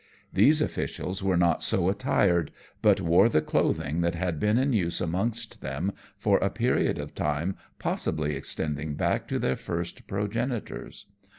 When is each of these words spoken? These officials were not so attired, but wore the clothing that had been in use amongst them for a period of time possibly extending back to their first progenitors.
These 0.33 0.63
officials 0.63 1.21
were 1.21 1.37
not 1.37 1.61
so 1.61 1.87
attired, 1.87 2.49
but 2.81 2.99
wore 2.99 3.29
the 3.29 3.39
clothing 3.39 4.01
that 4.01 4.15
had 4.15 4.39
been 4.39 4.57
in 4.57 4.73
use 4.73 4.99
amongst 4.99 5.61
them 5.61 5.91
for 6.17 6.39
a 6.39 6.49
period 6.49 6.97
of 6.97 7.13
time 7.13 7.55
possibly 7.77 8.35
extending 8.35 8.95
back 8.95 9.27
to 9.27 9.37
their 9.37 9.55
first 9.55 10.07
progenitors. 10.07 11.05